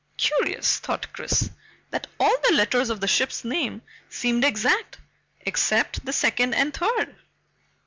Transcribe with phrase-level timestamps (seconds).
[0.17, 1.51] Curious, thought Chris,
[1.91, 4.97] that all the letters of the ship's name seemed exact
[5.41, 7.15] except the second and third.